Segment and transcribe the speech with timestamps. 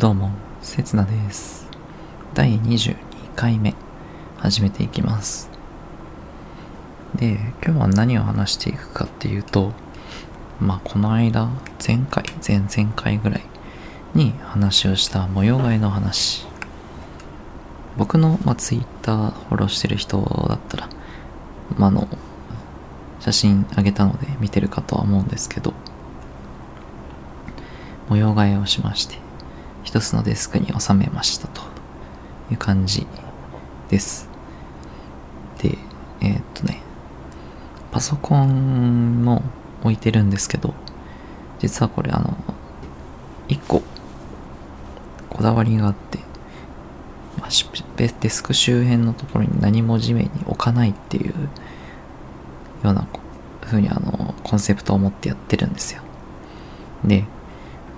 [0.00, 0.30] どうも、
[0.62, 1.68] せつなです。
[2.32, 2.96] 第22
[3.36, 3.74] 回目、
[4.38, 5.50] 始めていきます。
[7.14, 9.74] で、今日は何を話していくかっていうと、
[10.58, 11.50] まあ、この間、
[11.86, 13.42] 前回、前々回ぐらい
[14.14, 16.46] に話をした模様替えの話。
[17.98, 20.88] 僕の、まあ、ツイッターフォローしてる人だったら、
[21.76, 22.08] まあ、あの、
[23.20, 25.74] 写真あげたので見てるかとは思うんですけど、
[28.08, 29.18] 模様替えをしまして、
[29.90, 31.62] 一つのデスクに収めましたと
[32.52, 33.08] いう感じ
[33.88, 34.28] です。
[35.60, 35.76] で、
[36.20, 36.80] えーっとね、
[37.90, 39.42] パソコンも
[39.82, 40.74] 置いてるんですけど、
[41.58, 42.36] 実はこれあの、
[43.48, 43.82] 一個、
[45.28, 46.18] こだわりがあって、
[47.40, 47.48] まあ
[47.96, 51.32] デスク周辺のところに何も地面に置かないっていう
[52.84, 53.08] ような
[53.62, 56.02] ふうにあの、コンセプトを持ってやってるんですよ。
[57.04, 57.24] で、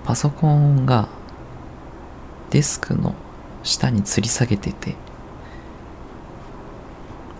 [0.05, 1.07] パソコンが
[2.53, 3.15] デスクの
[3.63, 4.95] 下に吊り下げてて、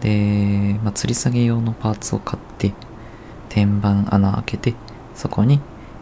[0.01, 2.73] で、まあ、吊り下げ用のパーツを買って、
[3.49, 4.73] 天板穴開けて、
[5.13, 5.59] そこに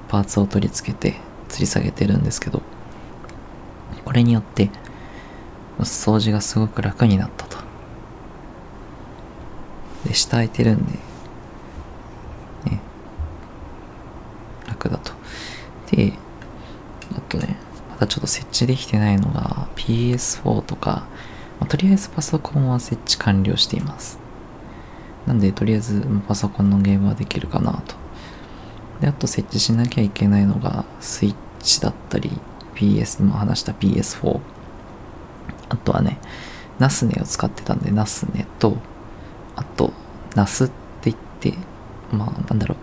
[0.08, 1.18] パーツを取り付けて
[1.50, 2.62] 吊り下げてるんですけど、
[4.06, 4.70] これによって、
[5.80, 7.58] 掃除がすごく楽になったと。
[10.06, 12.80] で、下空いてるんで、ね、
[14.70, 15.12] 楽だと。
[15.92, 16.14] で、
[17.14, 17.58] あとね、
[18.00, 21.08] まだちょっと設置できてないのが PS4 とか、
[21.62, 24.20] まあとりあえずパソコンは設置完了しています。
[25.26, 27.96] なんで、とりあえずパソコンのゲームはできるかなと。
[29.00, 32.32] で、あと設置しなきゃいけないのが、スイッチだったり、
[32.76, 34.42] PS、今話した PS4。
[35.70, 36.20] あとはね、
[36.80, 38.76] ナスネを使ってたんで、ナスネと、
[39.56, 39.94] あと、
[40.36, 40.74] ナスって
[41.12, 41.54] 言って、
[42.12, 42.78] まあ、なんだろう。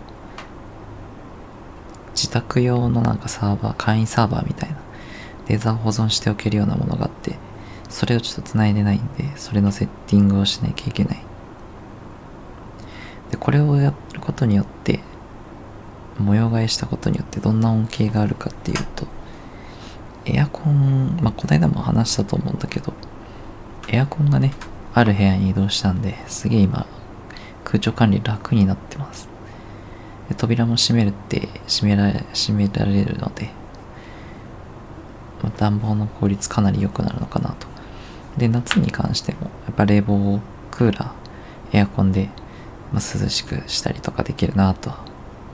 [2.13, 4.77] 自宅用のなんかサーバー、簡易サーバーみたいな、
[5.49, 7.35] データを保存しておけるようなものがあって、
[7.89, 11.23] それをちょっと繋いでないんで、それのセッティングをしなきゃいけない。
[13.31, 14.99] で、これをやることによって、
[16.19, 19.07] 模様替えしたことによってどんな恩恵があるかっていうと、
[20.25, 22.93] エアコン、まあ、この間も話したと思うんだけど、
[23.87, 24.53] エアコンがね、
[24.93, 26.85] ある部屋に移動したんで、すげえ今、
[27.63, 29.27] 空調管理楽になってます。
[30.27, 33.49] で扉も閉めるって閉められ閉められるので、
[35.47, 37.67] 暖房の効率かなり良くなるのかなと。
[38.37, 40.39] で、夏に関しても、やっぱ冷房、
[40.71, 42.29] クーラー、エアコンで、
[42.91, 44.91] まあ、涼しくしたりとかできるなと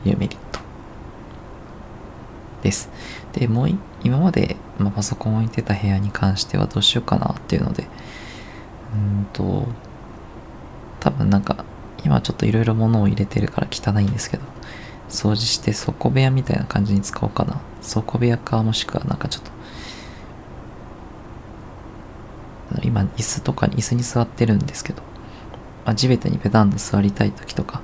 [0.05, 0.59] いうメリット
[2.61, 2.89] です。
[3.33, 3.69] で、もう
[4.03, 7.87] 今まで、まあ、パソコンを置いてた部屋に関してはどうしようかなっていうので、
[8.93, 9.67] うんと、
[10.99, 11.65] 多分なんか、
[12.03, 14.43] 今ちょっといろいろ物を入れてるから汚いんですけど、
[15.09, 17.61] 掃除して倉庫部屋みたいな感じに使おうかな。
[17.87, 19.51] 倉庫部屋か、もしくはなんかちょっと、
[22.83, 25.01] 今椅子とかに椅子に座ってるんですけど、
[25.85, 27.81] まあ、地べたにペタンと座りたい時とか、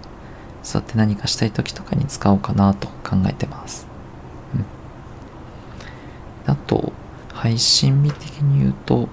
[0.63, 3.87] 座って何かしたい時とかに使おうかなと考えてます。
[4.55, 6.51] うん。
[6.51, 6.91] あと、
[7.33, 9.07] 配信日的に言うと、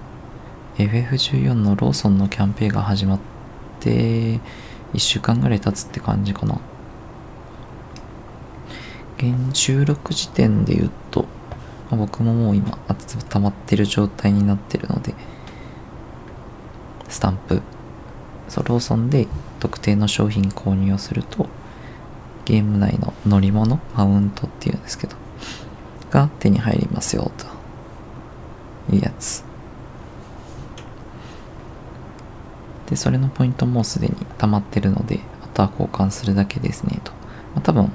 [0.79, 3.19] FF14 のローソンのキャンペーンが始まっ
[3.81, 4.41] て、
[4.95, 6.59] 1週間ぐらい経つって感じかな。
[9.19, 11.23] 現収録時点で言うと、
[11.91, 15.15] まあ僕ももう今、熱溜まってる状態になってるので、
[17.09, 17.63] スタンプ、
[18.49, 19.27] そう、ローソンで
[19.59, 21.49] 特定の商品購入をすると、
[22.45, 25.17] ゲーム内の乗り物、マウントっていうんですけど、
[26.11, 27.31] が手に入りますよ、
[28.89, 29.45] というやつ。
[32.89, 37.13] で、それのポイントもすでに溜まってるので、あとは交換するだけですね、と。
[37.55, 37.91] まあ、多分、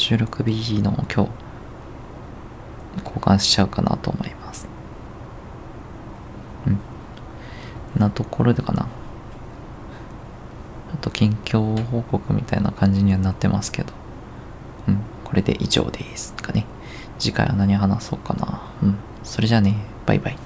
[0.00, 1.30] 収録日の今日、
[3.04, 4.66] 交換しちゃうかなと思います。
[6.66, 6.80] うん。
[8.00, 8.88] なところでかな。
[10.94, 13.92] あと、近況報告みたいな感じにはなってますけど。
[14.88, 15.00] うん。
[15.22, 16.32] これで以上です。
[16.32, 16.64] かね。
[17.18, 18.62] 次回は何話そうかな。
[18.82, 18.96] うん。
[19.22, 19.76] それじゃあね、
[20.06, 20.38] バイバイ。